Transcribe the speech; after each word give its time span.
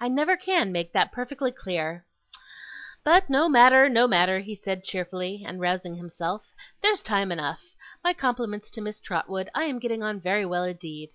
I 0.00 0.08
never 0.08 0.36
can 0.36 0.72
make 0.72 0.92
that 0.92 1.12
perfectly 1.12 1.52
clear. 1.52 2.04
But 3.04 3.30
no 3.30 3.48
matter, 3.48 3.88
no 3.88 4.08
matter!' 4.08 4.40
he 4.40 4.56
said 4.56 4.82
cheerfully, 4.82 5.44
and 5.46 5.60
rousing 5.60 5.94
himself, 5.94 6.52
'there's 6.82 7.00
time 7.00 7.30
enough! 7.30 7.62
My 8.02 8.12
compliments 8.12 8.72
to 8.72 8.80
Miss 8.80 8.98
Trotwood, 8.98 9.48
I 9.54 9.66
am 9.66 9.78
getting 9.78 10.02
on 10.02 10.18
very 10.20 10.44
well 10.44 10.64
indeed. 10.64 11.10